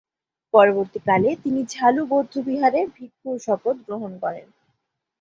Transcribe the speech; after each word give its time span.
পরবর্তীকালে 0.53 1.29
তিনি 1.43 1.61
ঝ্বা-লু 1.65 2.01
বৌদ্ধবিহারে 2.05 2.81
ভিক্ষুর 2.95 3.37
শপথ 3.39 3.75
গ্রহণ 3.87 4.11
করেন। 4.23 4.47